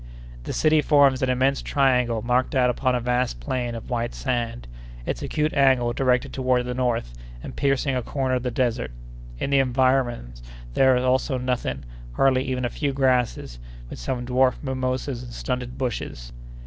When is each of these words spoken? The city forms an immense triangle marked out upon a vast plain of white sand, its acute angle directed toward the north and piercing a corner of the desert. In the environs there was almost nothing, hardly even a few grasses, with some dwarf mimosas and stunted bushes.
The 0.45 0.51
city 0.51 0.81
forms 0.81 1.21
an 1.21 1.29
immense 1.29 1.61
triangle 1.61 2.23
marked 2.23 2.55
out 2.55 2.71
upon 2.71 2.95
a 2.95 2.99
vast 2.99 3.39
plain 3.39 3.75
of 3.75 3.91
white 3.91 4.15
sand, 4.15 4.67
its 5.05 5.21
acute 5.21 5.53
angle 5.53 5.93
directed 5.93 6.33
toward 6.33 6.65
the 6.65 6.73
north 6.73 7.13
and 7.43 7.55
piercing 7.55 7.95
a 7.95 8.01
corner 8.01 8.33
of 8.33 8.41
the 8.41 8.49
desert. 8.49 8.89
In 9.37 9.51
the 9.51 9.59
environs 9.59 10.41
there 10.73 10.95
was 10.95 11.03
almost 11.03 11.45
nothing, 11.45 11.83
hardly 12.13 12.41
even 12.45 12.65
a 12.65 12.69
few 12.69 12.93
grasses, 12.93 13.59
with 13.91 13.99
some 13.99 14.25
dwarf 14.25 14.55
mimosas 14.63 15.21
and 15.21 15.33
stunted 15.33 15.77
bushes. 15.77 16.33